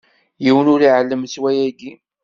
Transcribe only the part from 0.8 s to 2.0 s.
iɛellem s wayagi!